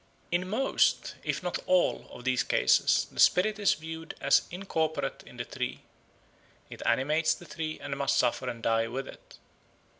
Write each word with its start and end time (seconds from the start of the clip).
In 0.31 0.49
most, 0.49 1.13
if 1.23 1.43
not 1.43 1.59
all, 1.67 2.07
of 2.09 2.23
these 2.23 2.41
cases 2.41 3.05
the 3.11 3.19
spirit 3.19 3.59
is 3.59 3.75
viewed 3.75 4.15
as 4.19 4.47
incorporate 4.49 5.21
in 5.27 5.37
the 5.37 5.45
tree; 5.45 5.81
it 6.71 6.81
animates 6.87 7.35
the 7.35 7.45
tree 7.45 7.79
and 7.79 7.95
must 7.95 8.17
suffer 8.17 8.49
and 8.49 8.63
die 8.63 8.87
with 8.87 9.07
it. 9.07 9.37